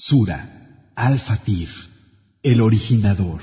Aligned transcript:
Sura 0.00 0.92
Al-Fatir, 0.94 1.68
el 2.44 2.60
originador. 2.60 3.40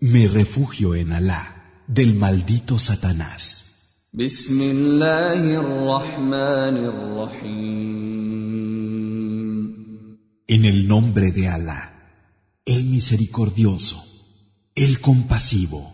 Me 0.00 0.28
refugio 0.28 0.94
en 0.94 1.12
Alá 1.12 1.82
del 1.88 2.14
maldito 2.14 2.78
Satanás. 2.78 3.64
En 10.46 10.64
el 10.64 10.86
nombre 10.86 11.32
de 11.32 11.48
Alá, 11.48 11.92
el 12.64 12.84
misericordioso, 12.84 14.00
el 14.76 15.00
compasivo. 15.00 15.93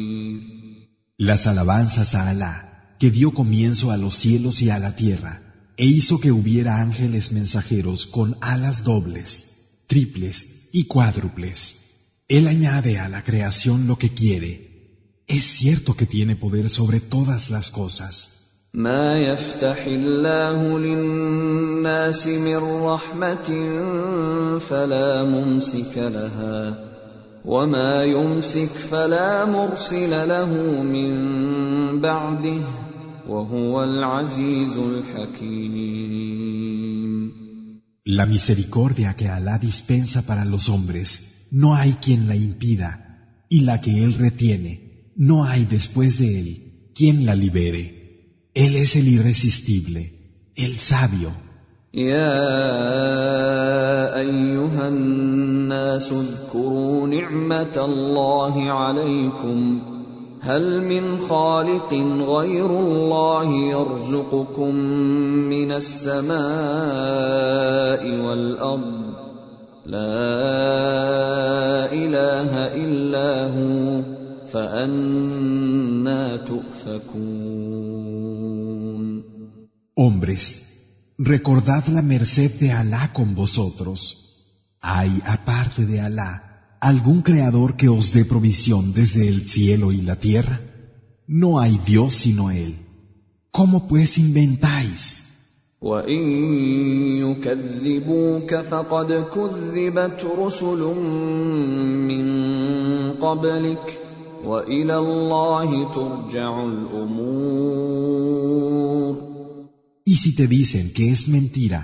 Las 1.20 1.46
alabanzas 1.46 2.14
a 2.14 2.28
Alá, 2.28 2.94
que 2.98 3.10
dio 3.10 3.32
comienzo 3.32 3.90
a 3.90 3.96
los 3.96 4.14
cielos 4.14 4.62
y 4.62 4.70
a 4.70 4.78
la 4.78 4.96
tierra, 4.96 5.72
e 5.76 5.84
hizo 5.84 6.20
que 6.20 6.32
hubiera 6.32 6.80
ángeles 6.80 7.32
mensajeros 7.32 8.06
con 8.06 8.36
alas 8.40 8.84
dobles, 8.84 9.44
triples 9.86 10.68
y 10.72 10.84
cuádruples. 10.84 11.58
Él 12.28 12.48
añade 12.48 12.98
a 12.98 13.08
la 13.08 13.22
creación 13.22 13.86
lo 13.86 13.98
que 13.98 14.10
quiere. 14.10 15.24
Es 15.26 15.44
cierto 15.44 15.94
que 15.94 16.06
tiene 16.06 16.36
poder 16.36 16.68
sobre 16.70 17.00
todas 17.00 17.50
las 17.50 17.70
cosas. 17.70 18.32
ما 18.74 19.18
يفتح 19.18 19.86
الله 19.86 20.78
للناس 20.78 22.26
من 22.26 22.56
رحمة 22.56 23.48
فلا 24.58 25.24
ممسك 25.24 25.96
لها 25.96 26.89
وما 27.44 28.04
يمسك 28.04 28.68
فلا 28.68 29.44
مرسل 29.44 30.28
له 30.28 30.82
من 30.82 31.10
بعده 32.00 32.60
وهو 33.28 33.84
العزيز 33.84 34.76
الحكيم 34.76 36.16
La 38.18 38.24
misericordia 38.24 39.16
que 39.16 39.28
Alá 39.28 39.58
dispensa 39.58 40.22
para 40.22 40.44
los 40.44 40.68
hombres, 40.68 41.08
no 41.50 41.74
hay 41.74 41.92
quien 42.04 42.28
la 42.28 42.36
impida, 42.36 42.90
y 43.48 43.62
la 43.62 43.80
que 43.80 44.04
Él 44.04 44.14
retiene, 44.14 44.72
no 45.16 45.44
hay 45.44 45.64
después 45.64 46.18
de 46.18 46.38
Él 46.38 46.48
quien 46.94 47.26
la 47.26 47.34
libere. 47.34 47.84
Él 48.54 48.76
es 48.76 48.94
el 48.94 49.08
irresistible, 49.08 50.02
el 50.54 50.76
sabio. 50.76 51.32
يا 51.96 52.36
ايها 54.16 54.88
الناس 54.88 56.12
اذكروا 56.12 56.89
نعمة 57.21 57.85
الله 57.85 58.71
عليكم. 58.71 59.81
هل 60.41 60.81
من 60.81 61.19
خالق 61.19 61.93
غير 62.27 62.65
الله 62.65 63.53
يرزقكم 63.53 64.75
من 65.49 65.71
السماء 65.71 66.41
والأرض؟ 68.25 69.13
لا 69.85 71.93
إله 71.93 72.75
إلا 72.75 73.53
هو 73.53 74.03
فأنا 74.47 76.37
تؤفكون. 76.37 77.81
Hombres, 79.95 80.63
recordad 81.17 81.87
la 81.87 82.01
merced 82.01 82.59
de 82.59 82.71
Alá 82.71 83.13
con 83.13 83.35
vosotros. 83.35 84.17
¿Hay, 84.81 85.21
aparte 85.25 85.85
de 85.85 85.99
Alá, 85.99 86.50
algún 86.80 87.22
creador 87.22 87.76
que 87.76 87.88
os 87.88 88.12
dé 88.12 88.24
provisión 88.24 88.92
desde 88.92 89.28
el 89.28 89.48
cielo 89.48 89.92
y 89.92 90.02
la 90.02 90.16
tierra? 90.16 90.60
No 91.26 91.58
hay 91.60 91.78
Dios 91.84 92.14
sino 92.14 92.50
Él. 92.50 92.76
¿Cómo 93.50 93.88
pues 93.88 94.18
inventáis? 94.18 95.22
وان 95.82 96.22
يكذبوك 97.20 98.54
فقد 98.54 99.12
كذبت 99.12 100.26
رسل 100.38 100.94
من 102.08 102.26
قبلك 103.12 103.98
والى 104.44 104.98
الله 104.98 105.94
ترجع 105.94 106.64
الامور 106.64 108.36
Y 110.08 110.16
si 110.16 110.34
te 110.36 110.46
dicen 110.46 110.92
que 110.92 111.10
es 111.10 111.26
mentira, 111.28 111.80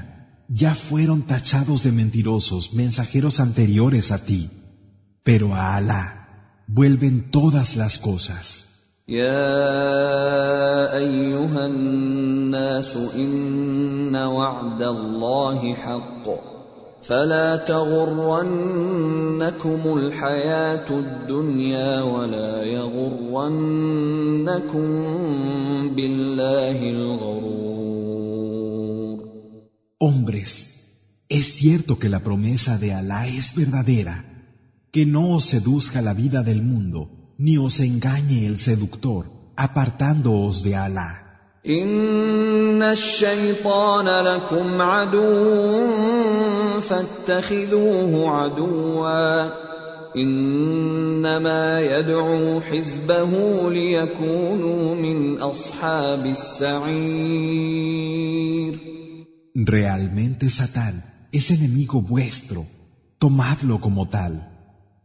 ya 0.48 0.74
fueron 0.74 1.22
tachados 1.22 1.82
de 1.82 1.92
mentirosos 1.92 2.72
mensajeros 2.72 3.40
anteriores 3.40 4.12
a 4.12 4.24
ti, 4.24 4.48
pero 5.26 5.54
a 5.54 5.76
Alá 5.76 6.64
vuelven 6.66 7.30
todas 7.30 7.76
las 7.76 7.98
cosas. 7.98 8.72
يا 9.08 10.96
ايها 10.96 11.66
الناس 11.66 12.96
ان 12.96 14.16
وعد 14.16 14.82
الله 14.82 15.74
حق 15.74 16.28
فلا 17.02 17.56
تغرنكم 17.56 18.78
الحياه 19.98 20.90
الدنيا 20.90 22.02
ولا 22.02 22.62
يغرنكم 22.62 23.44
بالله 25.94 26.90
الغرور 26.90 27.62
Hombres, 29.98 30.52
es 31.28 31.46
cierto 31.58 31.98
que 32.00 32.08
la 32.08 32.20
promesa 32.20 32.76
de 32.76 32.92
Alá 32.92 33.28
es 33.28 33.54
verdadera, 33.54 34.35
que 34.92 35.06
no 35.06 35.34
os 35.36 35.44
seduzca 35.44 36.02
la 36.02 36.14
vida 36.14 36.42
del 36.42 36.62
mundo, 36.62 37.34
ni 37.38 37.58
os 37.58 37.80
engañe 37.80 38.46
el 38.46 38.58
seductor, 38.58 39.22
apartándoos 39.56 40.62
de 40.62 40.76
Alá. 40.76 41.22
ان 41.66 42.82
الشيطان 42.82 44.06
لكم 44.24 44.82
عدو 44.82 45.80
فاتخذوه 46.80 48.30
عدوا 48.30 49.50
انما 50.16 51.80
يدعو 51.80 52.60
حزبه 52.60 53.30
ليكونوا 53.70 54.94
من 54.94 55.38
اصحاب 55.40 56.26
السعير 56.26 57.92
Realmente 59.54 60.48
Satán 60.50 61.04
es 61.30 61.50
enemigo 61.50 62.00
vuestro, 62.00 62.66
tomadlo 63.18 63.80
como 63.80 64.08
tal. 64.08 64.48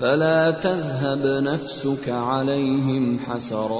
فلا 0.00 0.50
تذهب 0.50 1.42
نفسك 1.44 2.08
عليهم 2.08 3.18
حسرات 3.18 3.76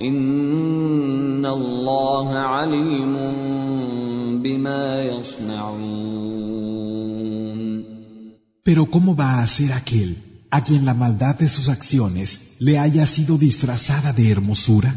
ان 0.00 1.46
الله 1.46 2.38
عليم 2.38 3.14
بما 4.42 5.02
يصنعون 5.02 6.48
Pero 8.64 8.84
¿cómo 8.90 9.16
va 9.16 9.40
a 9.42 9.48
ser 9.48 9.72
aquel 9.72 10.10
a 10.50 10.62
quien 10.62 10.84
la 10.84 10.94
maldad 10.94 11.36
de 11.36 11.48
sus 11.48 11.68
acciones 11.70 12.28
le 12.58 12.78
haya 12.78 13.06
sido 13.06 13.38
disfrazada 13.38 14.12
de 14.12 14.30
hermosura? 14.30 14.94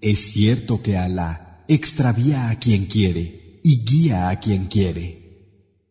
Es 0.00 0.32
cierto 0.32 0.80
que 0.82 0.96
Alá 0.96 1.64
extravía 1.68 2.48
a 2.48 2.58
quien 2.58 2.86
quiere 2.86 3.60
y 3.62 3.84
guía 3.84 4.28
a 4.30 4.40
quien 4.40 4.64
quiere. 4.66 5.08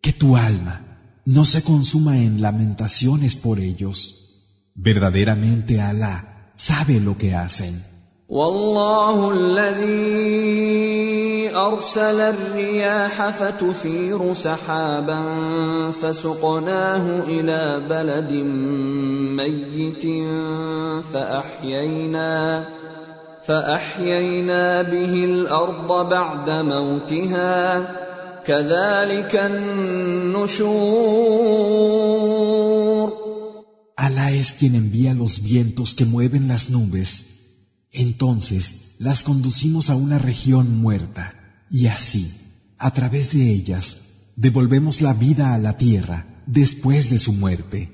Que 0.01 0.13
tu 0.13 0.35
alma 0.35 0.84
no 1.25 1.45
se 1.45 1.63
consuma 1.63 2.17
en 2.17 2.41
lamentaciones 2.41 3.35
por 3.35 3.59
ellos. 3.59 3.97
Verdaderamente 4.75 5.81
Alá 5.81 6.53
sabe 6.55 6.99
lo 6.99 7.17
que 7.17 7.35
hacen. 7.35 7.83
والله 8.31 9.31
الذي 9.31 10.71
ارسل 11.55 12.21
الرياح 12.21 13.29
فتثير 13.29 14.33
سحابا 14.33 15.21
فسقناه 15.91 17.23
الى 17.27 17.87
بلد 17.89 18.31
ميت 19.35 20.03
فاحيينا 21.13 22.65
فاحيينا 23.43 24.81
به 24.81 25.13
الارض 25.25 26.09
بعد 26.09 26.49
موتها 26.49 27.81
كذلك 28.45 29.35
النشور 29.35 30.81
Alá 33.97 34.31
es 34.31 34.53
quien 34.53 34.73
envía 34.75 35.13
los 35.13 35.43
vientos 35.43 35.93
que 35.93 36.05
mueven 36.05 36.47
las 36.47 36.69
nubes 36.69 37.25
Entonces 37.91 38.95
las 38.99 39.23
conducimos 39.23 39.89
a 39.89 39.95
una 39.95 40.17
región 40.17 40.77
muerta 40.79 41.35
y 41.69 41.87
así, 41.87 42.31
a 42.77 42.93
través 42.93 43.31
de 43.31 43.49
ellas, 43.49 43.97
devolvemos 44.35 45.01
la 45.01 45.13
vida 45.13 45.53
a 45.53 45.57
la 45.57 45.77
tierra 45.77 46.43
después 46.45 47.09
de 47.09 47.17
su 47.17 47.31
muerte. 47.31 47.91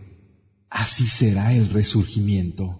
Así 0.70 1.08
será 1.08 1.54
el 1.54 1.70
resurgimiento. 1.70 2.80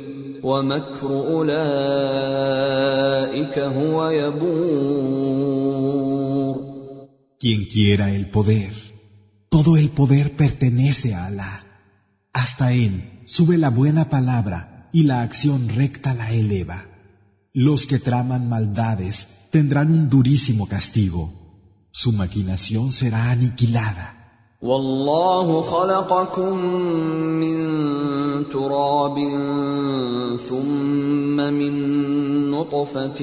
ومكر 0.42 1.08
اولئك 1.08 1.58
هو 3.58 4.10
يبور 4.10 5.46
Quien 7.38 7.66
quiera 7.66 8.06
el 8.12 8.30
poder, 8.30 8.72
todo 9.50 9.76
el 9.76 9.90
poder 9.90 10.32
pertenece 10.36 11.14
a 11.14 11.26
Alá. 11.26 11.64
Hasta 12.32 12.72
Él 12.72 13.22
sube 13.26 13.58
la 13.58 13.70
buena 13.70 14.08
palabra 14.08 14.88
y 14.92 15.02
la 15.02 15.22
acción 15.22 15.68
recta 15.68 16.14
la 16.14 16.32
eleva. 16.32 16.86
Los 17.52 17.86
que 17.86 17.98
traman 17.98 18.48
maldades 18.48 19.28
tendrán 19.50 19.92
un 19.92 20.08
durísimo 20.08 20.66
castigo. 20.66 21.22
Su 21.92 22.12
maquinación 22.12 22.90
será 22.90 23.30
aniquilada. 23.30 24.19
والله 24.61 25.61
خلقكم 25.61 26.65
من 27.41 27.57
تراب 28.49 29.17
ثم 30.37 31.37
من 31.37 31.73
نطفة 32.51 33.21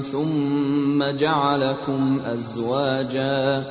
ثم 0.00 1.04
جعلكم 1.04 2.20
أزواجا 2.24 3.62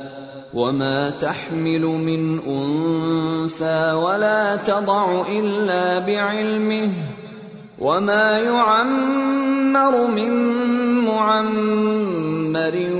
وما 0.54 1.10
تحمل 1.10 1.82
من 1.82 2.38
أنثى 2.46 3.92
ولا 3.92 4.56
تضع 4.56 5.26
إلا 5.28 5.98
بعلمه 5.98 6.90
وما 7.78 8.38
يعمر 8.38 10.06
من 10.06 10.32
معمر 11.04 12.97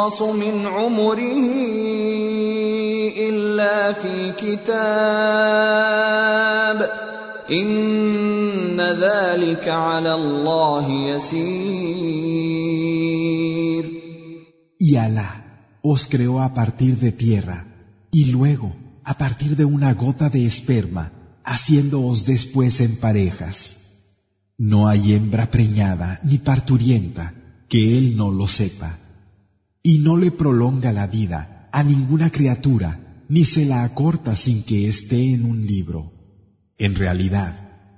ينقص 0.00 0.22
من 0.22 0.66
عمره 0.66 1.36
الا 3.28 3.92
في 3.92 4.32
كتاب 4.32 4.78
ان 7.50 8.80
ذلك 8.80 9.68
على 9.68 10.14
الله 10.14 10.90
يسير 10.90 12.36
Y 14.78 14.96
Alá 14.96 15.30
os 15.82 16.06
creó 16.12 16.40
a 16.40 16.50
partir 16.54 16.92
de 17.04 17.10
tierra 17.12 17.58
y 18.12 18.22
luego 18.26 18.68
a 19.04 19.14
partir 19.22 19.56
de 19.56 19.64
una 19.64 19.90
gota 19.94 20.28
de 20.28 20.46
esperma 20.46 21.04
haciéndoos 21.44 22.18
después 22.26 22.80
en 22.80 22.92
parejas. 22.96 23.58
No 24.58 24.88
hay 24.88 25.02
hembra 25.14 25.44
preñada 25.56 26.20
ni 26.28 26.38
parturienta 26.38 27.34
que 27.68 27.98
él 27.98 28.16
no 28.16 28.30
lo 28.30 28.46
sepa. 28.48 28.90
Y 29.82 29.98
no 29.98 30.16
le 30.16 30.30
prolonga 30.30 30.92
la 30.92 31.06
vida 31.06 31.68
a 31.72 31.82
ninguna 31.82 32.30
criatura, 32.30 32.98
ni 33.28 33.44
se 33.44 33.64
la 33.64 33.84
acorta 33.84 34.36
sin 34.36 34.62
que 34.64 34.88
esté 34.88 35.34
en 35.34 35.44
un 35.44 35.66
libro. 35.66 36.12
En 36.78 36.94
realidad, 36.94 37.52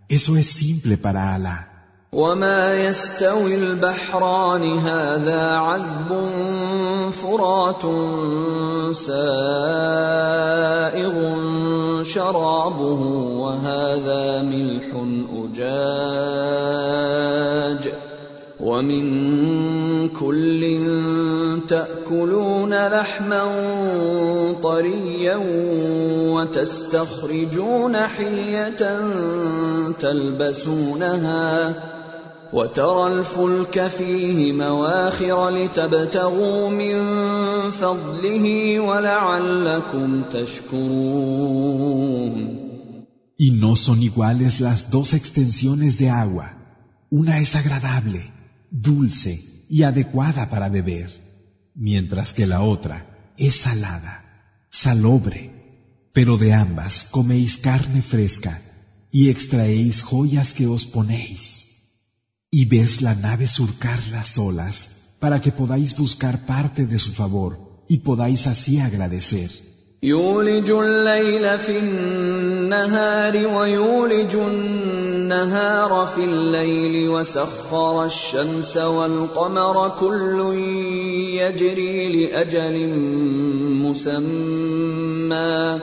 eso 0.09 0.37
es 0.37 0.49
simple 0.49 0.97
para 0.99 1.35
Alá. 1.35 1.69
وما 2.13 2.75
يستوي 2.75 3.55
البحران 3.55 4.79
هذا 4.79 5.57
عذب 5.57 6.09
فرات 7.11 7.83
سائغ 8.97 9.15
شرابه 12.03 13.01
وهذا 13.37 14.43
ملح 14.43 14.85
اجاج 15.45 16.39
ومن 18.61 19.32
لحما 22.90 23.44
طريا 24.64 25.40
وتستخرجون 26.36 27.98
حليه 27.98 29.02
تلبسونها 30.00 31.76
وترى 32.54 33.14
الفلك 33.14 33.88
فيه 33.88 34.54
مواخر 34.54 35.50
لتبتغوا 35.50 36.70
من 36.70 36.96
فضله 37.72 38.80
ولعلكم 38.80 40.24
تشكرون 40.24 41.84
Y 43.36 43.50
no 43.52 43.76
son 43.76 44.02
iguales 44.04 44.60
las 44.62 44.92
dos 44.92 45.14
extensiones 45.14 45.98
de 45.98 46.10
agua. 46.10 46.48
Una 47.10 47.40
es 47.40 47.56
agradable, 47.56 48.22
dulce 48.70 49.34
y 49.70 49.84
adecuada 49.84 50.50
para 50.52 50.70
beber, 50.70 51.10
mientras 51.75 52.33
que 52.33 52.47
la 52.47 52.63
otra 52.63 53.35
es 53.37 53.55
salada, 53.57 54.67
salobre. 54.71 56.11
Pero 56.13 56.37
de 56.37 56.53
ambas 56.53 57.05
coméis 57.05 57.59
carne 57.59 58.03
fresca 58.03 58.61
y 59.13 59.29
extraéis 59.29 60.03
joyas 60.03 60.55
que 60.55 60.67
os 60.67 60.87
ponéis. 60.87 61.69
y 62.51 62.65
ves 62.65 63.03
la 63.03 63.15
nave 63.15 63.47
surcar 63.47 64.01
las 64.11 64.39
olas 64.39 64.89
para 65.21 65.41
que 65.41 65.53
podáis 65.53 65.97
buscar 65.97 66.47
parte 66.47 66.87
de 66.87 66.99
su 66.99 67.13
favor 67.13 67.85
y 67.89 67.99
podáis 67.99 68.47
así 68.47 68.81
agradecer. 68.81 69.51
يولج 70.03 70.71
الليل 70.71 71.59
في 71.59 71.79
النهار 71.79 73.47
ويولج 73.47 74.35
النهار 74.35 75.12
في 76.06 76.24
الليل 76.24 77.10
وسخر 77.10 78.06
الشمس 78.06 78.78
والقمر 78.78 79.90
كل 80.00 80.56
يجري 81.38 82.26
لأجل 82.26 82.90
مسمى. 83.84 85.80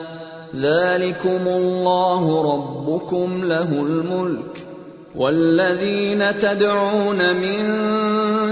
ذلكم 0.55 1.47
الله 1.47 2.53
ربكم 2.53 3.45
له 3.45 3.73
الملك. 3.73 4.67
والذين 5.15 6.39
تدعون 6.39 7.35
من 7.35 7.59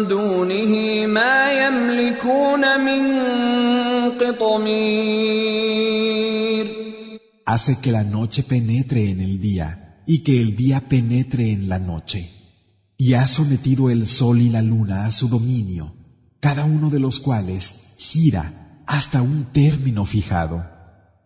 دونه 0.08 1.06
ما 1.06 1.68
يملكون 1.68 2.86
من 2.86 3.16
قطمير. 4.20 5.50
Hace 7.46 7.78
que 7.82 7.92
la 7.92 8.04
noche 8.04 8.44
penetre 8.44 9.10
en 9.10 9.22
el 9.22 9.40
día. 9.40 9.89
Y 10.12 10.24
que 10.24 10.42
el 10.42 10.56
día 10.56 10.90
penetre 10.90 11.52
en 11.52 11.70
la 11.70 11.78
noche. 11.78 12.32
Y 12.98 13.14
ha 13.14 13.28
sometido 13.28 13.92
el 13.92 14.08
sol 14.08 14.42
y 14.42 14.50
la 14.50 14.64
luna 14.64 15.06
a 15.06 15.12
su 15.12 15.30
dominio. 15.30 15.94
cada 16.40 16.66
uno 16.66 16.90
de 16.90 17.00
los 17.00 17.20
cuales 17.20 17.76
gira 17.98 18.82
hasta 18.88 19.22
un 19.22 19.52
término 19.54 20.06
fijado. 20.06 20.66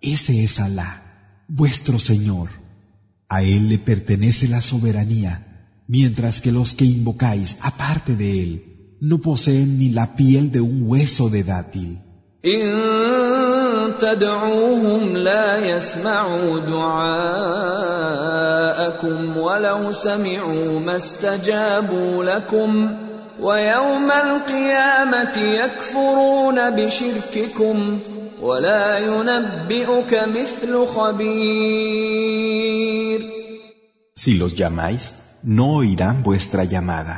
Ese 0.01 0.43
es 0.43 0.59
Alá, 0.59 1.45
vuestro 1.47 1.97
Señor. 1.97 2.49
A 3.29 3.41
Él 3.41 3.69
le 3.69 3.77
pertenece 3.77 4.49
la 4.49 4.61
soberanía, 4.61 5.33
mientras 5.87 6.41
que 6.41 6.51
los 6.51 6.73
que 6.73 6.83
invocáis 6.83 7.57
aparte 7.61 8.17
de 8.17 8.43
Él 8.43 8.97
no 8.99 9.19
poseen 9.19 9.77
ni 9.79 9.91
la 9.91 10.17
piel 10.17 10.51
de 10.51 10.59
un 10.59 10.81
hueso 10.81 11.29
de 11.29 11.43
dátil. 11.45 11.99
تدعوهم 14.03 15.17
لا 15.17 15.57
يسمعوا 15.57 16.59
دعاءكم 16.59 17.37
ولو 19.37 19.91
سمعوا 19.91 20.79
ما 20.79 20.95
استجابوا 20.95 22.23
لكم 22.23 22.97
ويوم 23.39 24.11
القيامه 24.11 25.37
يكفرون 25.37 26.69
بشرككم 26.69 27.99
ولا 28.41 28.97
ينبئك 28.97 30.23
مثل 30.27 30.85
خبير 30.85 32.13
Si 34.15 34.33
los 34.35 34.51
llamáis, 34.55 35.03
no 35.43 35.65
oirán 35.81 36.23
vuestra 36.23 36.63
llamada. 36.65 37.15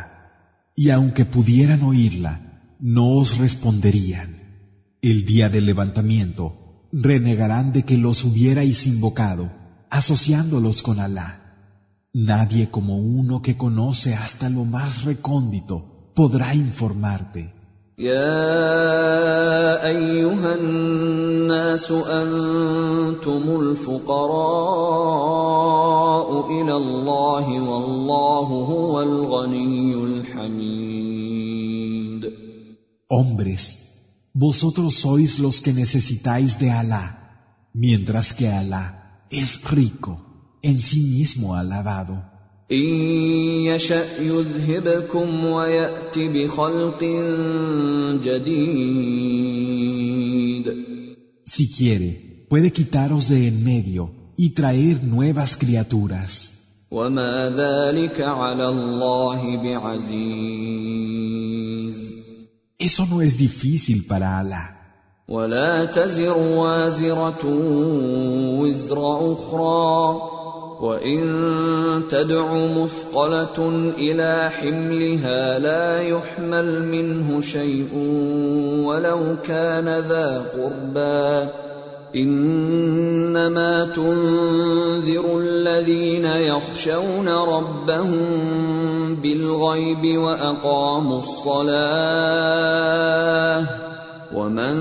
Y 0.75 0.85
aunque 0.91 1.23
pudieran 1.25 1.81
oírla, 1.83 2.33
no 2.79 3.05
os 3.21 3.37
responderían. 3.37 4.29
El 5.01 5.25
día 5.25 5.49
del 5.49 5.65
levantamiento, 5.67 6.64
renegarán 6.94 7.72
de 7.72 7.84
que 7.84 7.96
los 7.96 8.24
hubierais 8.24 8.86
invocado, 8.86 9.50
asociándolos 9.90 10.82
con 10.82 11.00
Alá. 11.00 11.30
Nadie 12.12 12.70
como 12.70 12.98
uno 12.98 13.42
que 13.42 13.56
conoce 13.56 14.14
hasta 14.14 14.48
lo 14.50 14.64
más 14.64 15.04
recóndito 15.04 16.12
podrá 16.14 16.54
informarte. 16.54 17.54
يا 18.00 19.86
ايها 19.86 20.54
الناس 20.54 21.90
انتم 21.90 23.60
الفقراء 23.60 25.00
الى 26.50 26.76
الله 26.76 27.46
والله 27.60 28.48
هو 28.72 29.02
الغني 29.02 29.94
الحميد 29.94 31.10
Hombres, 33.12 33.64
vosotros 34.35 34.95
sois 34.95 35.39
los 35.39 35.61
que 35.61 35.71
necesitáis 35.71 36.59
de 36.59 36.69
Alá, 36.69 37.05
mientras 37.73 38.33
que 38.33 38.49
Alá 38.49 39.25
es 39.31 39.63
rico, 39.63 40.11
en 40.61 40.81
sí 40.81 41.03
mismo 41.03 41.55
alabado. 41.55 42.21
Si 51.45 51.71
quiere, 51.77 52.45
puede 52.49 52.73
quitaros 52.73 53.29
de 53.29 53.47
en 53.47 53.63
medio 53.63 54.33
y 54.35 54.49
traer 54.49 55.01
nuevas 55.01 55.55
criaturas. 55.55 56.51
Eso 62.77 63.05
no 63.09 63.21
es 63.21 63.37
difícil 63.37 64.05
para 64.05 64.39
Alá. 64.39 64.75
ولا 65.27 65.85
تزر 65.85 66.37
وازرة 66.37 67.45
وزر 68.61 69.33
أخرى 69.33 70.21
وإن 70.81 72.03
تدع 72.09 72.67
مثقلة 72.67 73.69
إلى 73.97 74.49
حملها 74.49 75.59
لا 75.59 76.01
يحمل 76.01 76.85
منه 76.85 77.41
شيء 77.41 77.89
ولو 78.85 79.35
كان 79.43 79.85
ذا 79.99 80.45
قربى 80.53 81.49
إنما 82.15 83.91
تنذر 83.95 85.39
الذين 85.39 86.25
يخشون 86.25 87.27
ربهم 87.27 89.15
بالغيب 89.15 90.17
وأقاموا 90.17 91.19
الصلاة 91.19 92.55
ومن 94.33 94.75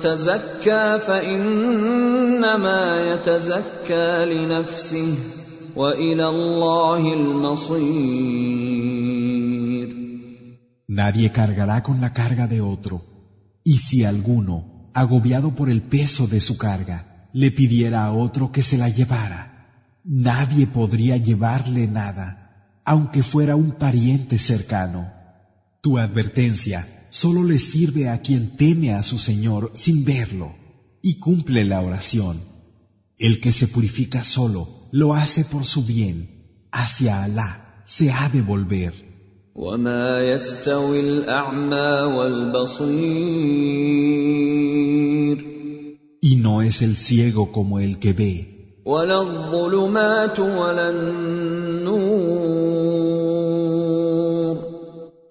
تزكى 0.00 0.98
فإنما 0.98 2.82
يتزكى 3.12 4.24
لنفسه 4.24 5.14
وإلى 5.76 6.28
الله 6.28 7.12
المصير. 7.12 8.80
Nadie 10.88 11.30
cargará 11.30 11.82
con 11.82 12.00
la 12.00 12.12
carga 12.12 12.46
de 12.48 12.60
otro, 12.60 13.00
y 13.64 13.78
si 13.78 14.04
alguno 14.04 14.79
agobiado 14.94 15.54
por 15.54 15.70
el 15.70 15.82
peso 15.82 16.26
de 16.26 16.40
su 16.40 16.56
carga, 16.56 17.28
le 17.32 17.50
pidiera 17.50 18.04
a 18.04 18.12
otro 18.12 18.52
que 18.52 18.62
se 18.62 18.78
la 18.78 18.88
llevara. 18.88 20.00
Nadie 20.04 20.66
podría 20.66 21.16
llevarle 21.16 21.86
nada, 21.86 22.80
aunque 22.84 23.22
fuera 23.22 23.56
un 23.56 23.72
pariente 23.72 24.38
cercano. 24.38 25.12
Tu 25.80 25.98
advertencia 25.98 27.06
solo 27.10 27.44
le 27.44 27.58
sirve 27.58 28.08
a 28.08 28.20
quien 28.20 28.56
teme 28.56 28.92
a 28.92 29.02
su 29.02 29.18
Señor 29.18 29.72
sin 29.74 30.04
verlo 30.04 30.54
y 31.02 31.18
cumple 31.18 31.64
la 31.64 31.80
oración. 31.80 32.40
El 33.18 33.40
que 33.40 33.52
se 33.52 33.68
purifica 33.68 34.24
solo 34.24 34.88
lo 34.92 35.14
hace 35.14 35.44
por 35.44 35.66
su 35.66 35.84
bien. 35.84 36.68
Hacia 36.72 37.22
Alá 37.22 37.82
se 37.84 38.12
ha 38.12 38.28
de 38.28 38.42
volver. 38.42 39.09
وما 39.55 40.21
يستوي 40.21 40.99
الاعمى 40.99 41.91
والبصير 43.75 45.37
Y 46.21 46.35
no 46.37 46.61
es 46.61 46.81
el 46.81 46.95
ciego 46.95 47.51
como 47.51 47.79
el 47.79 47.99
que 47.99 48.13
ve. 48.13 48.33
ولا 48.85 49.21
الظلمات 49.21 50.39
ولا 50.39 50.89
النور 50.89 52.25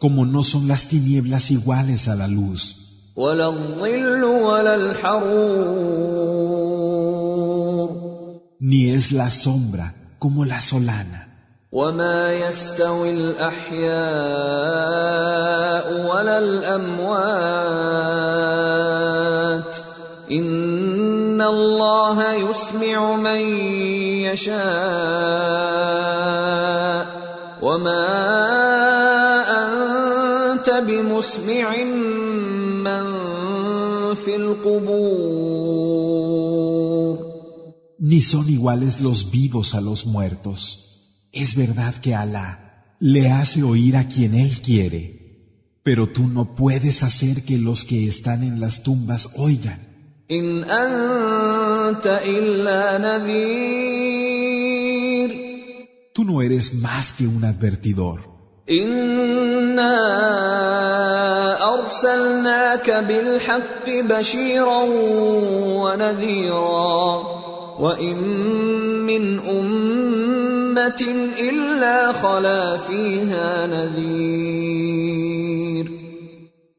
Como 0.00 0.26
no 0.26 0.42
son 0.42 0.68
las 0.68 0.88
tinieblas 0.88 1.50
iguales 1.50 2.08
a 2.08 2.14
la 2.14 2.26
luz. 2.28 2.76
ولا 3.16 3.48
الظل 3.48 4.24
ولا 4.24 4.74
الحرور 4.74 5.84
Ni 8.60 8.90
es 8.90 9.12
la 9.12 9.30
sombra 9.30 9.94
como 10.18 10.44
la 10.46 10.60
solana. 10.62 11.27
وما 11.71 12.33
يستوي 12.33 13.09
الاحياء 13.09 13.85
ولا 16.09 16.37
الاموات 16.39 17.29
ان 20.31 21.41
الله 21.41 22.33
يسمع 22.33 23.15
من 23.15 23.41
يشاء 24.25 24.59
وما 27.61 28.05
انت 29.61 30.69
بمسمع 30.69 31.77
من 32.81 33.05
في 34.15 34.35
القبور 34.35 35.69
Ni 38.01 38.21
son 38.21 38.47
iguales 38.49 39.01
los 39.01 39.29
vivos 39.29 39.75
a 39.75 39.81
los 39.81 40.05
muertos. 40.05 40.88
Es 41.31 41.55
verdad 41.55 41.93
que 41.95 42.15
Alá 42.15 42.95
le 42.99 43.29
hace 43.29 43.61
oír 43.61 43.95
a 43.97 44.07
quien 44.07 44.33
Él 44.33 44.61
quiere, 44.61 45.79
pero 45.83 46.07
tú 46.07 46.27
no 46.27 46.55
puedes 46.55 47.03
hacer 47.03 47.43
que 47.43 47.59
los 47.59 47.83
que 47.83 48.07
están 48.07 48.43
en 48.43 48.59
las 48.59 48.81
tumbas 48.81 49.29
oigan. 49.37 49.79
Tú 56.13 56.25
no 56.25 56.41
eres 56.41 56.73
más 56.73 57.13
que 57.13 57.27
un 57.27 57.45
advertidor. 57.45 58.21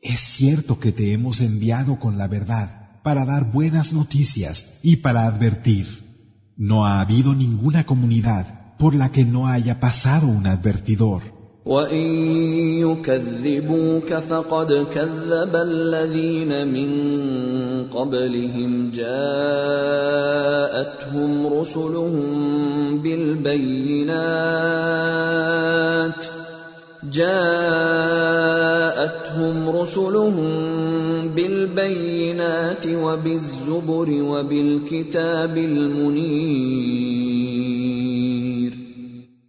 Es 0.03 0.21
cierto 0.21 0.79
que 0.79 0.93
te 0.93 1.13
hemos 1.13 1.41
enviado 1.41 1.99
con 1.99 2.17
la 2.19 2.29
verdad 2.29 3.01
para 3.03 3.25
dar 3.25 3.51
buenas 3.51 3.93
noticias 3.93 4.79
y 4.83 4.97
para 4.97 5.27
advertir. 5.27 5.87
No 6.57 6.87
ha 6.87 7.01
habido 7.01 7.35
ninguna 7.35 7.85
comunidad 7.85 8.77
por 8.79 8.95
la 8.95 9.11
que 9.11 9.25
no 9.25 9.47
haya 9.47 9.81
pasado 9.81 10.27
un 10.27 10.47
advertidor. 10.47 11.40
قبلهم 17.91 18.91
جاءتهم 18.91 19.71
رسلهم 21.47 22.99
بالبينات 23.03 24.11
جاءتهم 27.11 28.09
رسلهم 29.69 30.45
بالبينات 31.29 32.87
وبالزبر 32.87 34.09
وبالكتاب 34.11 35.57
المنير 35.59 37.11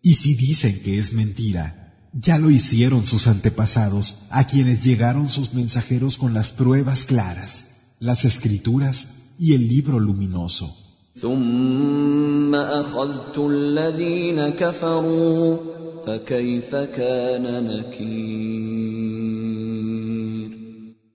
Y 0.03 0.15
si 0.15 0.35
dicen 0.35 0.81
que 0.83 0.97
es 0.97 1.13
mentira, 1.13 1.80
Ya 2.13 2.37
lo 2.37 2.49
hicieron 2.49 3.07
sus 3.07 3.27
antepasados, 3.27 4.23
a 4.29 4.45
quienes 4.45 4.83
llegaron 4.83 5.29
sus 5.29 5.53
mensajeros 5.53 6.17
con 6.17 6.33
las 6.33 6.51
pruebas 6.51 7.05
claras, 7.05 7.65
las 7.99 8.25
escrituras 8.25 9.07
y 9.39 9.53
el 9.53 9.67
libro 9.67 9.97
luminoso. 9.97 10.75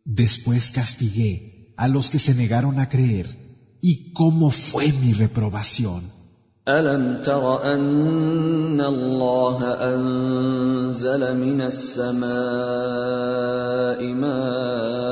Después 0.05 0.71
castigué 0.71 1.75
a 1.77 1.89
los 1.89 2.09
que 2.09 2.19
se 2.19 2.35
negaron 2.35 2.79
a 2.81 2.89
creer, 2.89 3.27
y 3.83 4.13
cómo 4.13 4.51
fue 4.51 4.93
mi 4.93 5.13
reprobación. 5.13 6.11
ألم 6.69 7.23
تر 7.25 7.75
أن 7.75 8.81
الله 8.81 9.59
أنزل 9.95 11.37
من 11.37 11.61
السماء 11.63 12.27
ماء 14.19 15.07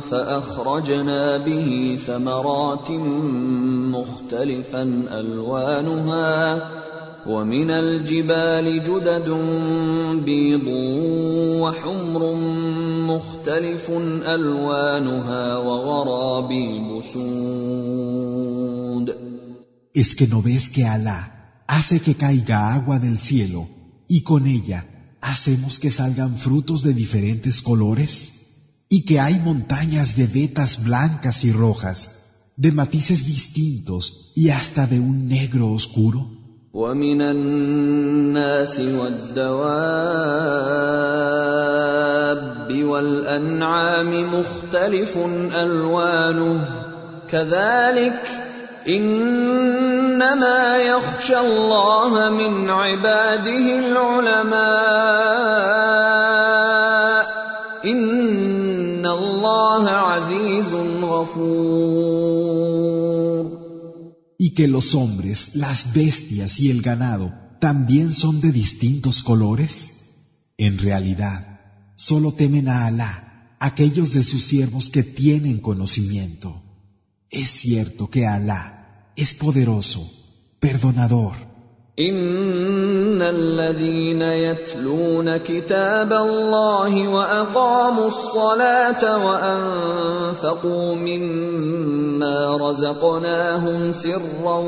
فأخرجنا 0.00 1.36
به 1.38 1.98
ثمرات 2.06 2.90
مختلفا 3.94 4.82
ألوانها 5.10 6.68
ومن 7.26 7.70
الجبال 7.70 8.82
جدد 8.82 9.30
بيض 10.24 10.66
وحمر 11.62 12.34
مختلف 13.09 13.89
الوانها 13.89 15.57
وغرابيب 15.57 17.01
سود 17.13 18.55
¿Es 19.93 20.13
que 20.13 20.27
no 20.27 20.41
ves 20.41 20.69
que 20.69 20.85
Alá 20.85 21.21
hace 21.67 22.01
que 22.01 22.15
caiga 22.15 22.73
agua 22.73 22.99
del 22.99 23.17
cielo 23.17 23.69
y 24.09 24.21
con 24.21 24.45
ella 24.45 24.79
hacemos 25.21 25.79
que 25.79 25.89
salgan 25.89 26.35
frutos 26.35 26.83
de 26.83 26.93
diferentes 26.93 27.61
colores? 27.61 28.31
¿Y 28.89 29.05
que 29.05 29.19
hay 29.19 29.39
montañas 29.39 30.15
de 30.15 30.27
vetas 30.27 30.83
blancas 30.83 31.43
y 31.43 31.51
rojas, 31.51 31.99
de 32.57 32.71
matices 32.71 33.25
distintos 33.25 34.31
y 34.35 34.49
hasta 34.49 34.85
de 34.85 34.99
un 34.99 35.27
negro 35.27 35.71
oscuro? 35.71 36.38
ومن 36.74 37.22
الناس 37.22 38.80
والدواب 38.80 39.50
والأنعام 42.84 44.24
مختلف 44.34 45.18
ألوانه. 45.54 46.60
كذلك 47.30 48.22
إنما 48.88 50.78
يخشى 50.78 51.38
الله 51.38 52.30
من 52.30 52.70
عباده 52.70 53.78
العلماء. 53.78 54.60
إن 57.84 59.06
الله 59.06 59.90
عزيز 59.90 60.74
غفور. 61.02 62.69
Y 64.42 64.52
que 64.52 64.68
los 64.68 64.94
hombres, 64.94 65.50
las 65.52 65.92
bestias 65.92 66.60
y 66.60 66.70
el 66.70 66.80
ganado 66.80 67.30
también 67.60 68.10
son 68.10 68.40
de 68.40 68.52
distintos 68.52 69.22
colores? 69.22 70.14
En 70.56 70.78
realidad, 70.78 71.60
solo 71.94 72.32
temen 72.32 72.66
a 72.66 72.86
Alá 72.86 73.54
aquellos 73.60 74.14
de 74.14 74.24
sus 74.24 74.42
siervos 74.42 74.88
que 74.88 75.02
tienen 75.02 75.58
conocimiento. 75.58 76.62
Es 77.28 77.50
cierto 77.50 78.08
que 78.08 78.26
Alá 78.26 79.12
es 79.14 79.34
poderoso, 79.34 80.10
perdonador. 80.58 81.34
ان 81.98 83.22
الذين 83.22 84.22
يتلون 84.22 85.36
كتاب 85.36 86.12
الله 86.12 87.08
واقاموا 87.08 88.06
الصلاه 88.06 89.26
وانفقوا 89.26 90.94
مما 90.94 92.56
رزقناهم 92.56 93.92
سرا 93.92 94.58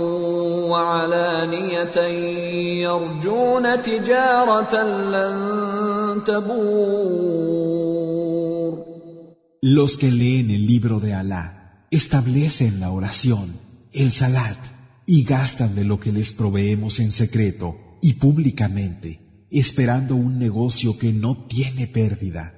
وعلانيه 0.70 1.98
يرجون 2.82 3.82
تجاره 3.82 4.82
لن 5.10 5.34
تبور 6.26 7.72
Los 9.64 9.96
que 9.96 10.10
leen 10.10 10.50
el 10.50 10.66
libro 10.66 10.98
de 10.98 11.14
Alá 11.14 11.86
establecen 11.92 12.80
la 12.80 12.90
oración, 12.90 13.46
el 13.92 14.10
salat, 14.10 14.58
y 15.14 15.24
gastan 15.24 15.74
de 15.74 15.84
lo 15.84 16.00
que 16.00 16.10
les 16.10 16.32
proveemos 16.32 16.98
en 16.98 17.10
secreto 17.10 17.76
y 18.00 18.14
públicamente, 18.14 19.20
esperando 19.50 20.16
un 20.16 20.38
negocio 20.38 20.96
que 20.96 21.12
no 21.12 21.46
tiene 21.48 21.86
pérdida. 21.86 22.54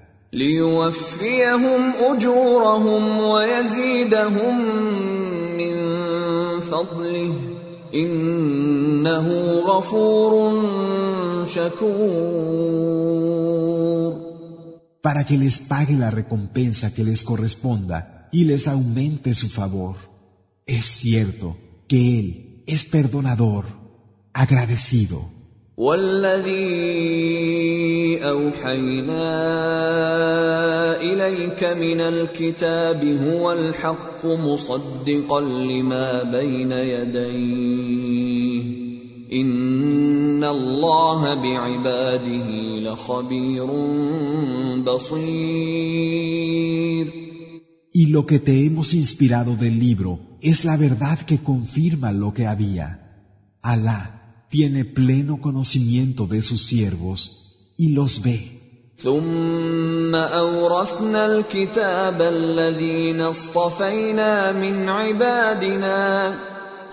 Para 15.02 15.26
que 15.26 15.36
les 15.38 15.58
pague 15.58 15.96
la 15.96 16.10
recompensa 16.12 16.94
que 16.94 17.02
les 17.02 17.24
corresponda 17.24 18.28
y 18.30 18.44
les 18.44 18.68
aumente 18.68 19.34
su 19.34 19.48
favor. 19.48 19.96
Es 20.66 20.86
cierto 20.86 21.56
que 21.88 22.20
Él 22.20 22.43
es 22.66 22.84
perdonador, 22.84 23.64
agradecido. 24.32 25.30
والذي 25.76 26.54
أوحينا 28.22 29.26
إليك 31.00 31.64
من 31.64 32.00
الكتاب 32.00 33.04
هو 33.04 33.52
الحق 33.52 34.26
مصدقا 34.26 35.40
لما 35.40 36.22
بين 36.22 36.72
يديه 36.72 38.62
إن 39.32 40.44
الله 40.44 41.34
بعباده 41.34 42.48
لخبير 42.78 43.66
بصير 44.86 46.04
Y 47.93 48.07
lo 48.07 48.25
que 48.25 48.39
te 48.39 48.65
hemos 48.65 48.93
inspirado 48.93 49.55
del 49.55 49.79
libro 49.79 50.37
es 50.41 50.63
la 50.63 50.77
verdad 50.77 51.19
que 51.19 51.39
confirma 51.39 52.11
lo 52.11 52.33
que 52.33 52.45
había. 52.45 52.87
Alá 53.61 54.45
tiene 54.49 54.85
pleno 54.85 55.41
conocimiento 55.41 56.27
de 56.27 56.41
sus 56.41 56.61
siervos 56.61 57.73
y 57.77 57.89
los 57.93 58.21
ve. 58.21 58.59
ثم 59.03 60.15
اورثنا 60.15 61.25
الكتاب 61.25 62.21
الذين 62.21 63.21
اصطفينا 63.21 64.51
من 64.51 64.89
عبادنا 64.89 66.33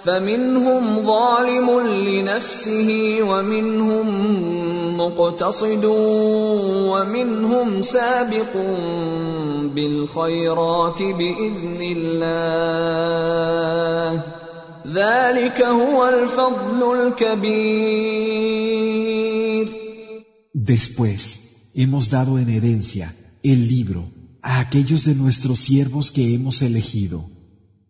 فمنهم 0.05 1.07
ظالم 1.07 1.69
لنفسه 2.09 3.19
ومنهم 3.23 4.07
مقتصد 4.97 5.85
ومنهم 6.93 7.83
سابق 7.83 8.53
بالخيرات 9.75 11.03
باذن 11.03 11.81
الله 11.97 13.03
ذلك 14.87 15.63
هو 15.63 16.09
الفضل 16.09 16.81
الكبير 16.99 18.47
Después 20.55 21.23
hemos 21.75 22.11
dado 22.11 22.39
en 22.39 22.49
herencia 22.49 23.15
el 23.43 23.69
libro 23.69 24.03
a 24.43 24.59
aquellos 24.61 25.05
de 25.05 25.15
nuestros 25.15 25.59
siervos 25.61 26.11
que 26.11 26.35
hemos 26.35 26.63
elegido, 26.63 27.19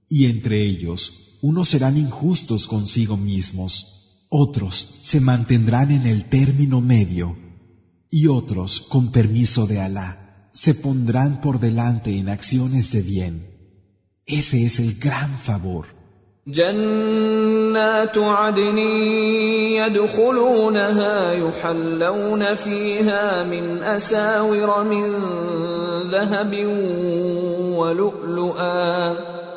y 0.09 0.27
entre 0.27 0.63
ellos 0.63 1.30
unos 1.43 1.69
serán 1.69 1.97
injustos 1.97 2.67
consigo 2.67 3.17
mismos, 3.17 4.27
otros 4.29 5.01
se 5.03 5.21
mantendrán 5.21 5.91
en 5.91 6.07
el 6.07 6.29
término 6.29 6.81
medio, 6.81 7.37
y 8.11 8.29
otros, 8.29 8.81
con 8.81 9.13
permiso 9.13 9.67
de 9.67 9.81
Alá, 9.81 10.51
se 10.53 10.75
pondrán 10.75 11.41
por 11.41 11.61
delante 11.61 12.17
en 12.17 12.29
acciones 12.29 12.93
de 12.93 13.03
bien. 13.03 13.35
Ese 14.27 14.65
es 14.65 14.79
el 14.79 14.99
gran 14.99 15.37
favor. 15.37 15.87
جنات 16.49 18.19
عدن 18.19 18.79
يدخلونها 19.79 21.33
يحلون 21.33 22.55
فيها 22.55 23.43
من 23.43 23.83
اساور 23.83 24.85
من 24.85 25.13
ذهب 26.11 26.55
ولؤلؤا 27.77 29.17
ولباسهم 29.17 29.17
فيها 29.17 29.17
حرير 29.17 29.50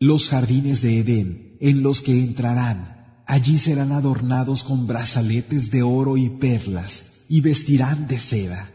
Los 0.00 0.28
jardines 0.28 0.82
de 0.82 0.98
Edén 0.98 1.56
en 1.60 1.82
los 1.82 2.00
que 2.02 2.20
entrarán. 2.20 2.78
Allí 3.26 3.58
serán 3.58 3.92
adornados 3.92 4.62
con 4.62 4.86
brazaletes 4.86 5.70
de 5.70 5.82
oro 5.82 6.16
y 6.16 6.28
perlas 6.28 7.24
y 7.28 7.40
vestirán 7.40 8.06
de 8.06 8.18
seda. 8.18 8.70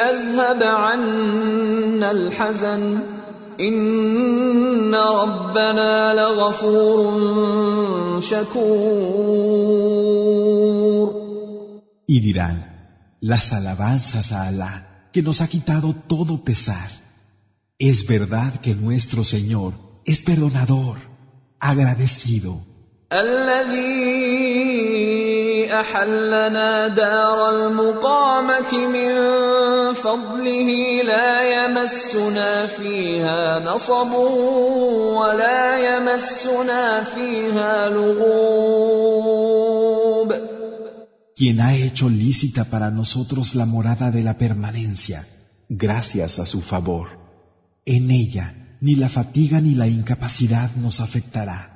اذهب 0.00 0.62
عنا 0.62 2.10
الحزن 2.10 3.11
ان 3.60 4.94
ربنا 4.94 6.14
لغفور 6.14 7.00
شكور 8.20 9.68
Y 12.10 12.20
dirán, 12.20 12.56
las 13.20 13.52
alabanzas 13.52 14.32
a 14.32 14.46
Alá, 14.48 15.10
que 15.12 15.22
nos 15.22 15.42
ha 15.42 15.48
quitado 15.48 15.94
todo 16.12 16.42
pesar. 16.42 16.88
Es 17.78 18.06
verdad 18.06 18.50
que 18.62 18.74
nuestro 18.74 19.24
Señor 19.24 19.74
es 20.06 20.22
perdonador, 20.22 20.96
agradecido. 21.60 22.52
الذي 23.12 24.41
احلنا 25.80 26.88
دار 26.88 27.50
المقامه 27.50 28.72
من 28.94 29.12
فضله 29.94 31.02
لا 31.02 31.32
يمسنا 31.56 32.66
فيها 32.66 33.58
نصب 33.58 34.12
ولا 35.20 35.78
يمسنا 35.88 37.04
فيها 37.04 37.88
لغوب 37.88 39.28
quien 41.38 41.60
ha 41.60 41.72
hecho 41.72 42.08
lícita 42.08 42.64
para 42.64 42.90
nosotros 42.90 43.54
la 43.54 43.64
morada 43.64 44.10
de 44.10 44.22
la 44.24 44.38
permanencia, 44.38 45.24
gracias 45.68 46.40
a 46.40 46.46
su 46.46 46.60
favor. 46.60 47.06
En 47.86 48.10
ella 48.10 48.46
ni 48.80 48.96
la 48.96 49.08
fatiga 49.08 49.60
ni 49.60 49.76
la 49.76 49.86
incapacidad 49.86 50.68
nos 50.74 51.00
afectará. 51.00 51.71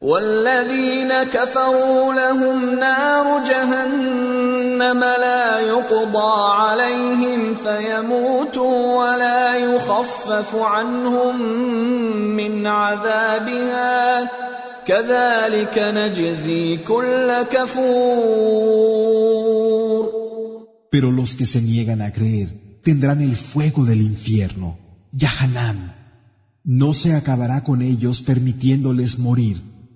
والذين 0.00 1.12
كفروا 1.22 2.14
لهم 2.14 2.74
نار 2.78 3.44
جهنم 3.44 5.00
لا 5.00 5.60
يقضى 5.60 6.52
عليهم 6.52 7.54
فيموتوا 7.54 8.96
ولا 8.98 9.56
يخفف 9.56 10.56
عنهم 10.56 11.42
من 12.36 12.66
عذابها 12.66 14.30
كذلك 14.86 15.78
نجزي 15.78 16.76
كل 16.76 17.42
كفور 17.42 19.00
Pero 20.90 21.12
los 21.12 21.36
que 21.36 21.46
se 21.46 21.60
niegan 21.60 22.00
a 22.02 22.10
creer 22.10 22.48
tendrán 22.82 23.20
el 23.20 23.36
fuego 23.36 23.84
del 23.84 24.00
infierno, 24.00 24.78
Yahanam. 25.12 25.94
No 26.64 26.94
se 26.94 27.14
acabará 27.14 27.62
con 27.62 27.80
ellos 27.80 28.20
permitiéndoles 28.22 29.18
morir 29.20 29.69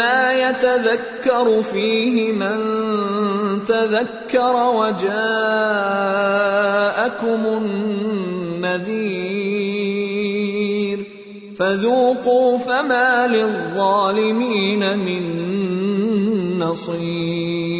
ما 0.00 0.32
يتذكر 0.44 1.62
فيه 1.62 2.32
من 2.32 2.58
تذكر 3.66 4.54
وجاءكم 4.80 5.10
النذير 7.60 9.10
فذوقوا 11.58 12.58
فما 12.58 13.26
للظالمين 13.26 14.98
من 14.98 15.22
نصير 16.58 17.70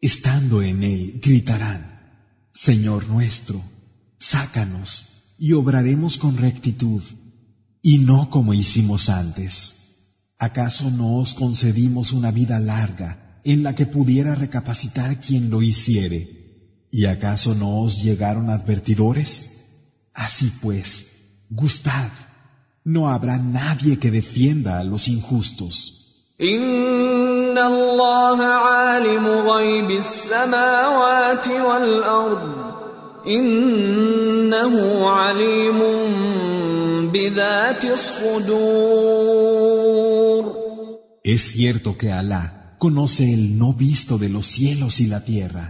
Estando 0.00 0.62
en 0.62 0.84
él, 0.84 1.20
gritarán, 1.20 1.82
Señor 2.52 3.08
nuestro, 3.08 3.60
sácanos 4.32 4.90
y 5.38 5.48
obraremos 5.54 6.18
con 6.18 6.36
rectitud, 6.38 7.02
y 7.82 7.98
no 7.98 8.30
como 8.30 8.54
hicimos 8.54 9.08
antes. 9.08 9.77
¿Acaso 10.38 10.90
no 10.90 11.16
os 11.16 11.34
concedimos 11.34 12.12
una 12.12 12.30
vida 12.30 12.60
larga 12.60 13.40
en 13.42 13.64
la 13.64 13.74
que 13.74 13.86
pudiera 13.86 14.36
recapacitar 14.36 15.20
quien 15.20 15.50
lo 15.50 15.62
hiciere? 15.62 16.86
¿Y 16.92 17.06
acaso 17.06 17.56
no 17.56 17.80
os 17.80 18.02
llegaron 18.02 18.48
advertidores? 18.48 19.30
Así 20.14 20.52
pues, 20.62 21.06
gustad, 21.50 22.10
no 22.84 23.08
habrá 23.08 23.38
nadie 23.38 23.98
que 23.98 24.12
defienda 24.12 24.78
a 24.78 24.84
los 24.84 25.08
injustos. 25.08 26.24
بذات 37.13 37.85
الصدور 37.85 39.43
Es 41.23 41.41
cierto 41.53 41.97
que 41.97 42.11
Alá 42.11 42.75
conoce 42.79 43.33
el 43.33 43.57
no 43.57 43.73
visto 43.73 44.17
de 44.17 44.29
los 44.29 44.45
cielos 44.45 44.99
y 44.99 45.07
la 45.07 45.21
tierra. 45.23 45.65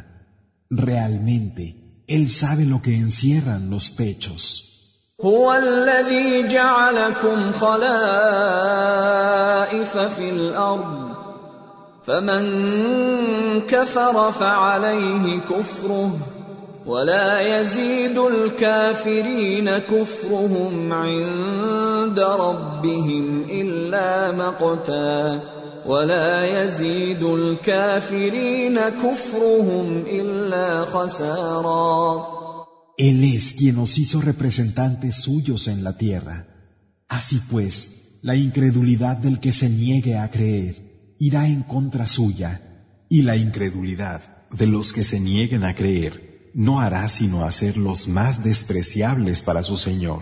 Realmente, 0.71 2.03
Él 2.08 2.32
sabe 2.32 2.65
lo 2.65 2.82
que 2.82 2.95
encierran 2.95 3.69
los 3.69 3.91
pechos. 3.91 4.69
هو 5.21 5.53
الذي 5.53 6.47
جعلكم 6.47 7.51
خلائف 7.53 7.88
في 9.97 10.29
الارض 10.29 11.13
فمن 12.06 12.43
كفر 13.67 14.32
فعليه 14.32 15.39
كفره 15.39 16.17
ولا 16.88 17.62
يزيد 17.62 18.17
الكافرين 18.17 19.77
كفرهم 19.77 20.93
عند 20.93 22.19
ربهم 22.19 23.43
الا 23.49 24.32
مقتا 24.32 25.41
ولا 25.86 26.63
يزيد 26.63 27.23
الكافرين 27.23 28.79
كفرهم 28.79 30.03
الا 30.08 30.86
خسارا 30.86 32.34
Él 32.97 33.23
es 33.23 33.53
quien 33.53 33.75
nos 33.75 33.97
hizo 33.97 34.21
representantes 34.21 35.15
suyos 35.15 35.67
en 35.67 35.84
la 35.84 35.97
tierra. 35.97 36.45
Así 37.10 37.41
pues, 37.49 38.19
la 38.21 38.36
incredulidad 38.36 39.17
del 39.17 39.39
que 39.39 39.51
se 39.51 39.67
niegue 39.67 40.15
a 40.15 40.29
creer 40.29 40.75
irá 41.17 41.47
en 41.47 41.63
contra 41.63 42.06
suya, 42.06 42.62
y 43.10 43.23
la 43.23 43.36
incredulidad 43.36 44.21
de 44.51 44.67
los 44.67 44.93
que 44.93 45.03
se 45.03 45.19
nieguen 45.19 45.63
a 45.63 45.73
creer 45.73 46.26
no 46.58 46.79
hará 46.79 47.10
sino 47.10 47.45
hacerlos 47.45 48.08
más 48.08 48.43
despreciables 48.43 49.41
para 49.41 49.63
su 49.63 49.77
Señor. 49.77 50.21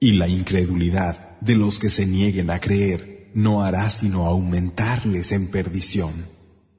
Y 0.00 0.12
la 0.12 0.28
incredulidad 0.28 1.16
de 1.40 1.54
los 1.56 1.78
que 1.78 1.90
se 1.90 2.06
nieguen 2.06 2.50
a 2.50 2.60
creer 2.60 3.30
no 3.34 3.62
hará 3.64 3.88
sino 3.90 4.26
aumentarles 4.26 5.32
en 5.32 5.46
perdición. 5.50 6.12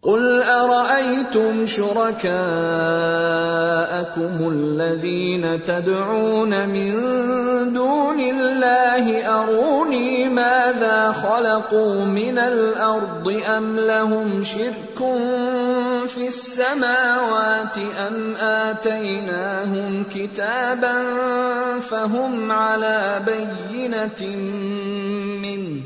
قل 0.03 0.43
ارايتم 0.43 1.65
شركاءكم 1.65 2.23
الذين 4.49 5.63
تدعون 5.63 6.69
من 6.69 6.93
دون 7.73 8.19
الله 8.19 9.27
اروني 9.41 10.29
ماذا 10.29 11.11
خلقوا 11.11 12.05
من 12.05 12.37
الارض 12.37 13.41
ام 13.47 13.79
لهم 13.79 14.43
شرك 14.43 14.99
في 16.08 16.28
السماوات 16.28 17.78
ام 17.78 18.36
اتيناهم 18.36 20.04
كتابا 20.14 20.96
فهم 21.80 22.52
على 22.52 23.22
بينه 23.26 24.36
منه 25.42 25.82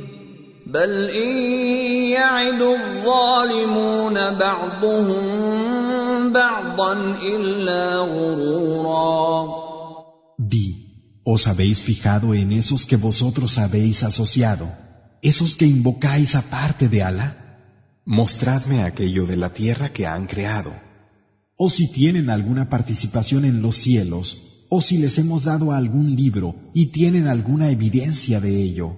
بل 0.67 1.11
ان 1.11 1.33
يعد 2.17 2.63
الظالمون 2.63 4.15
بعضهم 4.39 5.25
بعضا 6.33 6.93
الا 7.23 7.97
غرورا 7.99 9.63
Di, 10.39 10.69
¿os 11.25 11.47
habéis 11.47 11.79
fijado 11.83 12.35
en 12.35 12.53
esos 12.53 12.87
que 12.87 12.97
vosotros 12.97 13.59
habéis 13.59 14.03
asociado, 14.03 14.67
esos 15.23 15.51
que 15.59 15.67
invocáis 15.67 16.35
aparte 16.35 16.89
de 16.89 17.03
Alá? 17.03 17.42
Mostradme 18.06 18.84
aquello 18.84 19.26
de 19.26 19.38
la 19.38 19.54
tierra 19.54 19.90
que 19.90 20.08
han 20.08 20.28
creado. 20.28 20.74
O 21.58 21.70
si 21.70 21.92
tienen 21.92 22.30
alguna 22.30 22.70
participación 22.70 23.46
en 23.46 23.62
los 23.62 23.76
cielos, 23.76 24.66
o 24.70 24.82
si 24.82 24.98
les 24.98 25.18
hemos 25.18 25.46
dado 25.46 25.72
algún 25.72 26.16
libro 26.16 26.56
y 26.74 26.88
tienen 26.88 27.28
alguna 27.28 27.70
evidencia 27.70 28.40
de 28.40 28.62
ello. 28.62 28.96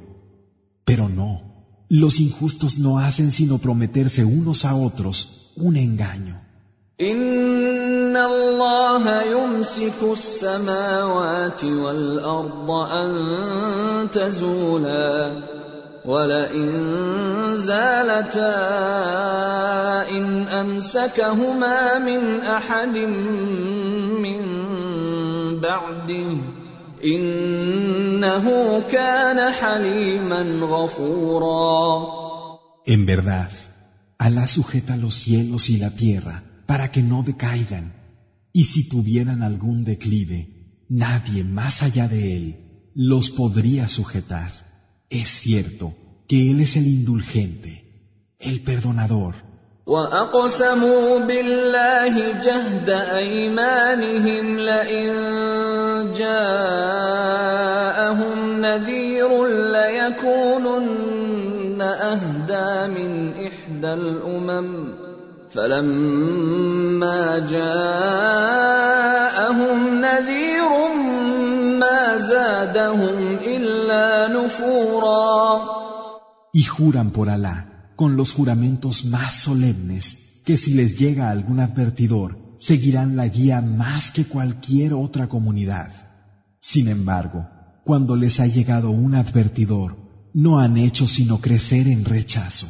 Pero 0.85 1.09
no, 1.09 1.49
Los 1.89 2.19
injustos 2.19 2.77
no 2.77 2.99
hacen 2.99 3.31
sino 3.31 3.57
prometerse 3.57 4.23
unos 4.23 4.63
a 4.63 4.75
otros 4.75 5.53
un 5.55 5.75
engaño. 5.75 6.49
إن 7.01 8.17
الله 8.17 9.21
يمسك 9.23 10.03
السماوات 10.13 11.63
والأرض 11.63 12.71
أن 12.71 14.11
تزولا 14.11 15.39
ولئن 16.05 16.71
زالتا 17.57 18.55
إن 20.09 20.47
أمسكهما 20.47 21.99
من 21.99 22.41
أحد 22.41 22.97
من 24.25 24.41
بعده 25.59 26.37
إنه 27.03 28.45
كان 28.91 29.51
حليما 29.51 30.41
غفورا 30.61 32.19
En 32.87 33.05
verdad, 33.05 33.51
Alá 34.19 34.47
sujeta 34.47 34.97
los 34.97 35.15
cielos 35.15 35.69
y 35.69 35.77
la 35.77 35.91
tierra 35.91 36.43
para 36.65 36.91
que 36.91 37.01
no 37.01 37.23
decaigan, 37.23 37.93
y 38.51 38.65
si 38.65 38.89
tuvieran 38.89 39.43
algún 39.43 39.85
declive, 39.85 40.39
nadie 40.89 41.45
más 41.45 41.83
allá 41.83 42.09
de 42.09 42.35
él 42.35 42.91
los 42.93 43.29
podría 43.29 43.87
sujetar. 43.87 44.51
Es 45.13 45.29
cierto 45.29 45.93
que 46.27 46.51
Él 46.51 46.61
es 46.61 46.75
el 46.75 46.87
indulgente, 46.87 47.83
el 48.39 48.61
perdonador. 48.61 49.35
واقسموا 49.89 51.19
بالله 51.19 52.33
جهد 52.45 52.89
ايمانهم 52.89 54.59
لئن 54.59 55.09
جاءهم 56.13 57.49
نذير 58.61 59.47
ليكونن 59.71 61.09
اهدى 61.81 62.87
من 62.93 63.33
احدى 63.47 63.93
الامم 63.93 64.93
فلما 65.49 67.39
جاءهم 67.49 68.72
زادهم 72.63 73.37
الا 73.55 74.27
نفورا 74.27 75.61
Y 76.59 76.63
juran 76.63 77.11
por 77.11 77.27
Alá 77.29 77.57
con 77.99 78.15
los 78.19 78.29
juramentos 78.37 78.95
más 79.15 79.31
solemnes 79.47 80.03
que 80.45 80.55
si 80.61 80.71
les 80.79 80.91
llega 81.01 81.29
algún 81.29 81.59
advertidor, 81.67 82.29
seguirán 82.69 83.09
la 83.19 83.27
guía 83.27 83.57
más 83.61 84.03
que 84.15 84.23
cualquier 84.35 84.91
otra 85.05 85.27
comunidad. 85.33 85.91
Sin 86.71 86.85
embargo, 86.97 87.41
cuando 87.89 88.15
les 88.15 88.39
ha 88.39 88.47
llegado 88.47 88.89
un 89.05 89.13
advertidor, 89.23 89.89
no 90.45 90.51
han 90.63 90.77
hecho 90.77 91.05
sino 91.07 91.35
crecer 91.45 91.85
en 91.95 92.01
rechazo. 92.15 92.67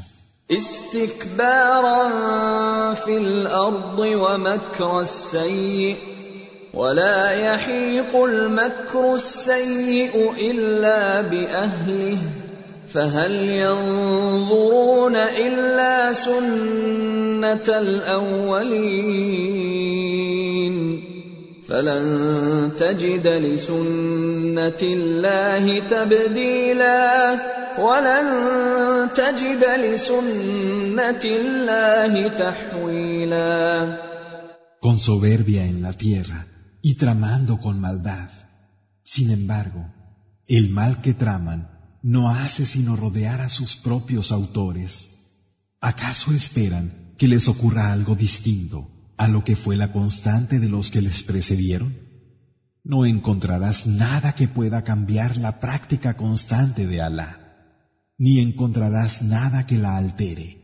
فهل 12.95 13.35
ينظرون 13.35 15.17
إلا 15.17 16.13
سنة 16.13 17.69
الأولين؟ 17.69 18.75
فلن 21.69 22.73
تجد 22.79 23.27
لسنة 23.27 24.83
الله 24.83 25.79
تبديلا 25.79 27.39
ولن 27.79 28.27
تجد 29.15 29.65
لسنة 29.65 31.25
الله 31.25 32.29
تحويلا. 32.29 33.99
Con 34.81 34.99
soberbia 34.99 35.63
en 35.65 35.83
la 35.83 35.93
tierra 35.93 36.54
y 36.85 36.97
tramando 36.97 37.61
con 37.61 37.81
maldad. 37.81 38.29
Sin 39.03 39.31
embargo, 39.31 39.91
el 40.47 40.69
mal 40.69 41.01
que 41.01 41.15
traman 41.15 41.99
no 42.03 42.29
hace 42.29 42.67
sino 42.67 42.95
rodear 42.95 43.41
a 43.41 43.49
sus 43.49 43.75
propios 43.75 44.31
autores. 44.31 45.31
¿Acaso 45.81 46.35
esperan 46.35 47.15
que 47.17 47.27
les 47.27 47.49
ocurra 47.49 47.91
algo 47.91 48.15
distinto 48.15 49.15
a 49.17 49.29
lo 49.29 49.45
que 49.45 49.57
fue 49.57 49.77
la 49.77 49.93
constante 49.93 50.61
de 50.61 50.69
los 50.69 50.91
que 50.91 51.01
les 51.01 51.23
precedieron? 51.23 51.97
No 52.83 53.07
encontrarás 53.07 53.87
nada 53.87 54.35
que 54.35 54.47
pueda 54.47 54.85
cambiar 54.85 55.39
la 55.39 55.61
práctica 55.61 56.19
constante 56.19 56.87
de 56.87 57.01
Alá, 57.01 57.39
ni 58.19 58.41
encontrarás 58.41 59.23
nada 59.23 59.65
que 59.65 59.79
la 59.79 59.97
altere. 59.97 60.64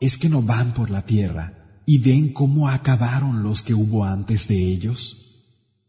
¿Es 0.00 0.18
que 0.18 0.28
no 0.28 0.40
van 0.40 0.72
por 0.72 0.88
la 0.90 1.04
tierra 1.04 1.82
y 1.84 1.98
ven 1.98 2.32
cómo 2.32 2.68
acabaron 2.68 3.42
los 3.42 3.62
que 3.62 3.74
hubo 3.74 4.04
antes 4.04 4.46
de 4.46 4.72
ellos? 4.72 5.02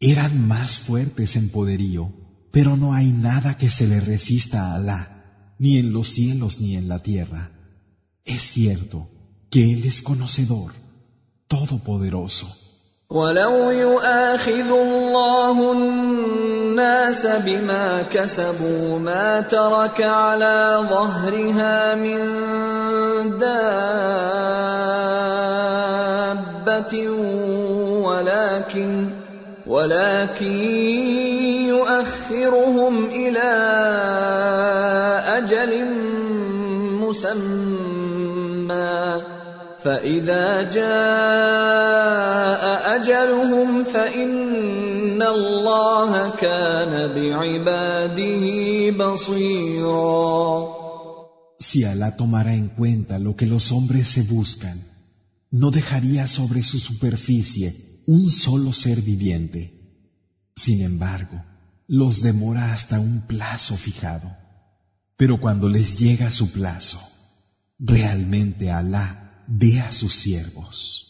Eran 0.00 0.48
más 0.48 0.80
fuertes 0.80 1.36
en 1.36 1.50
poderío, 1.50 2.12
pero 2.50 2.76
no 2.76 2.94
hay 2.94 3.12
nada 3.12 3.56
que 3.58 3.70
se 3.70 3.86
le 3.86 4.00
resista 4.00 4.72
a 4.72 4.74
Alá, 4.74 5.54
ni 5.60 5.78
en 5.78 5.92
los 5.92 6.08
cielos 6.08 6.60
ni 6.60 6.74
en 6.74 6.88
la 6.88 7.04
tierra. 7.04 7.52
Es 8.24 8.42
cierto 8.42 9.08
que 9.50 9.72
Él 9.72 9.84
es 9.84 10.02
conocedor, 10.02 10.72
todopoderoso. 11.46 12.65
الناس 15.72 17.26
بما 17.26 18.02
كسبوا 18.12 18.98
ما 18.98 19.40
ترك 19.40 20.02
على 20.02 20.84
ظهرها 20.90 21.94
من 21.94 22.18
دابة 23.38 23.78
ولكن 28.02 29.10
ولكن 29.66 30.46
يؤخرهم 31.68 33.04
إلى 33.04 33.52
أجل 35.26 35.84
مسمى 37.00 38.36
فإذا 39.85 40.61
جاء 40.69 42.61
أجلهم 42.95 43.83
فإن 43.83 44.51
Si 51.59 51.83
Alá 51.83 52.15
tomara 52.15 52.55
en 52.55 52.69
cuenta 52.69 53.19
lo 53.19 53.35
que 53.35 53.45
los 53.45 53.71
hombres 53.71 54.09
se 54.09 54.23
buscan, 54.23 54.83
no 55.51 55.69
dejaría 55.69 56.27
sobre 56.27 56.63
su 56.63 56.79
superficie 56.79 58.01
un 58.07 58.29
solo 58.29 58.73
ser 58.73 59.01
viviente. 59.01 59.61
Sin 60.55 60.81
embargo, 60.81 61.43
los 61.87 62.21
demora 62.23 62.73
hasta 62.73 62.99
un 62.99 63.27
plazo 63.27 63.77
fijado. 63.77 64.35
Pero 65.17 65.39
cuando 65.39 65.69
les 65.69 65.99
llega 65.99 66.31
su 66.31 66.51
plazo, 66.51 66.99
realmente 67.77 68.71
Alá 68.71 69.24
ve 69.46 69.80
a 69.80 69.92
sus 69.92 70.14
siervos. 70.14 71.05